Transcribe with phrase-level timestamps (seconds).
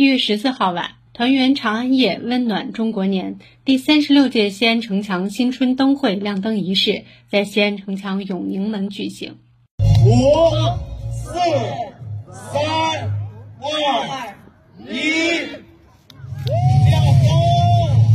[0.00, 3.40] 一月十四号晚，团圆长安夜，温暖中国年。
[3.64, 9.38] 第三十六届西安城墙新春灯会亮灯仪式在西安城墙永宁门举行。
[9.80, 10.12] 五、
[11.10, 11.32] 四、
[12.30, 13.10] 三、
[13.58, 14.36] 二、
[14.88, 14.92] 一，
[16.46, 17.04] 亮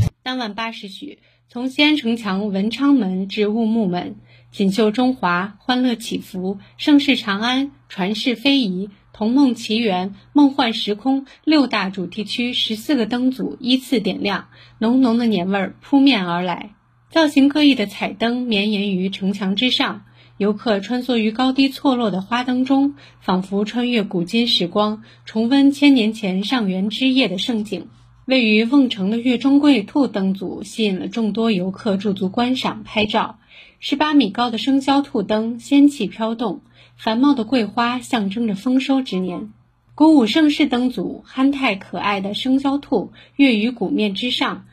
[0.00, 0.10] 灯！
[0.22, 1.18] 当晚八时许，
[1.50, 4.16] 从西安城墙文昌门至雾木门，
[4.56, 8.88] 锦绣中华，欢乐祈福，盛世长安，传世非遗。
[9.12, 16.70] 童梦奇缘、梦幻时空六大主题区十四个灯组依次点亮，浓浓的年味儿扑面而来。
[17.10, 20.06] 造型各异的彩灯绵延于城墙之上，
[20.38, 27.88] 游客穿梭于高低错落的花灯中，仿佛穿越古今时光，重温千年前上元之夜的盛景。
[28.26, 33.38] 位于瓮城的月中桂兔灯组吸引了众多游客驻足观赏拍照。
[33.78, 36.60] 十八米高的生肖兔灯仙气飘动。
[36.96, 39.52] 繁茂的桂花象征着丰收之年，
[39.94, 44.64] 鼓舞盛世灯组憨态可爱的生肖兔跃于鼓面之上，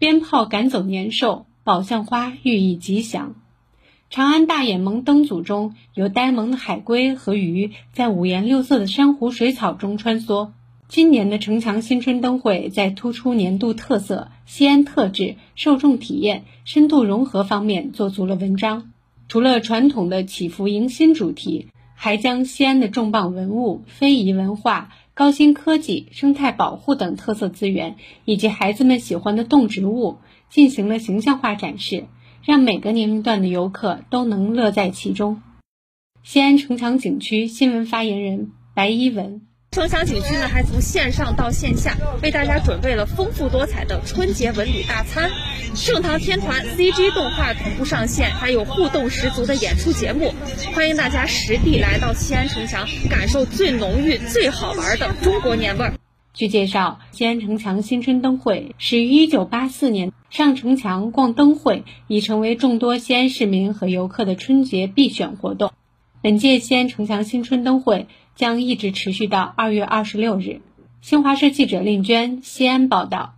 [0.00, 3.36] 鞭炮赶走年兽，宝相花寓意吉祥。
[4.10, 10.50] 长安大眼萌灯组中有呆萌的海龟和鱼在五颜六色的珊瑚水草中穿梭。
[10.88, 18.92] 今年的城墙新春灯会在突出年度特色、西安特质、受众体验、深度融合方面做足了文章。
[19.28, 32.04] 除了传统的祈福迎新主题，还将西安的重磅文物、非遗文化、高新科技、生态保护等特色资源，以及孩子们喜欢的动植物，进行了形象化展示，
[32.44, 35.42] 让每个年龄段的游客都能乐在其中。
[36.22, 39.42] 西安城墙景区新闻发言人白一文。
[39.76, 45.30] 城墙景区呢，还从线上到线下为大家准备了丰富多彩的春节文旅大餐，
[45.74, 50.32] 盛唐天团 CG 动画同步上线，还有互动十足的演出节目，
[50.74, 55.92] 欢迎大家实地来到西安城墙，感受最浓郁、最好玩的中国年味儿。
[56.32, 65.70] 据介绍，西安城墙新春灯会始于1984年，上城墙逛灯会已成为众多西安市民和游客的春节必选活动。
[66.26, 68.08] 本届西安城墙新春灯会。
[68.36, 70.60] 将一直持续到二月二十六日。
[71.00, 73.35] 新华社记者令娟西安报道。